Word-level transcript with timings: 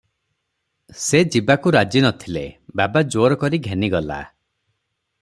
"ସେ 1.01 1.19
ଯିବାକୁ 1.35 1.73
ରାଜି 1.75 2.01
ନ 2.05 2.11
ଥିଲେ, 2.23 2.43
ବାବା 2.81 3.05
ଜୋର 3.17 3.39
କରି 3.45 3.61
ଘେନିଗଲା। 3.69 4.21